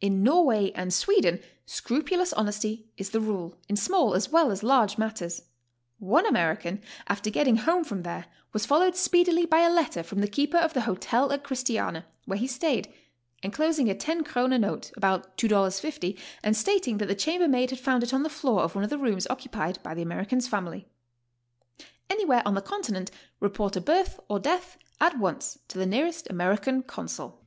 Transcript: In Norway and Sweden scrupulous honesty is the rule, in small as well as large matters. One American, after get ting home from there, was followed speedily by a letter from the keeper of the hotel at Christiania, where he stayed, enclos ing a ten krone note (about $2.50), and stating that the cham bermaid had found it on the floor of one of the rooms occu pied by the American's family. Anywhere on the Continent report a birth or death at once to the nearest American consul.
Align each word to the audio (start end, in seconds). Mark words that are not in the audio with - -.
In 0.00 0.22
Norway 0.22 0.70
and 0.72 0.90
Sweden 0.90 1.38
scrupulous 1.66 2.32
honesty 2.32 2.88
is 2.96 3.10
the 3.10 3.20
rule, 3.20 3.58
in 3.68 3.76
small 3.76 4.14
as 4.14 4.30
well 4.32 4.50
as 4.50 4.62
large 4.62 4.96
matters. 4.96 5.42
One 5.98 6.24
American, 6.24 6.80
after 7.08 7.28
get 7.28 7.44
ting 7.44 7.56
home 7.58 7.84
from 7.84 8.00
there, 8.02 8.24
was 8.54 8.64
followed 8.64 8.96
speedily 8.96 9.44
by 9.44 9.60
a 9.60 9.68
letter 9.68 10.02
from 10.02 10.20
the 10.22 10.28
keeper 10.28 10.56
of 10.56 10.72
the 10.72 10.80
hotel 10.80 11.30
at 11.30 11.44
Christiania, 11.44 12.06
where 12.24 12.38
he 12.38 12.46
stayed, 12.46 12.90
enclos 13.42 13.78
ing 13.78 13.90
a 13.90 13.94
ten 13.94 14.24
krone 14.24 14.58
note 14.58 14.92
(about 14.96 15.36
$2.50), 15.36 16.18
and 16.42 16.56
stating 16.56 16.96
that 16.96 17.06
the 17.08 17.14
cham 17.14 17.40
bermaid 17.40 17.68
had 17.68 17.78
found 17.78 18.02
it 18.02 18.14
on 18.14 18.22
the 18.22 18.30
floor 18.30 18.62
of 18.62 18.74
one 18.74 18.82
of 18.82 18.88
the 18.88 18.96
rooms 18.96 19.26
occu 19.28 19.52
pied 19.52 19.78
by 19.82 19.92
the 19.92 20.00
American's 20.00 20.48
family. 20.48 20.88
Anywhere 22.08 22.40
on 22.46 22.54
the 22.54 22.62
Continent 22.62 23.10
report 23.40 23.76
a 23.76 23.80
birth 23.82 24.18
or 24.26 24.38
death 24.38 24.78
at 25.02 25.18
once 25.18 25.58
to 25.68 25.76
the 25.76 25.84
nearest 25.84 26.30
American 26.30 26.82
consul. 26.82 27.44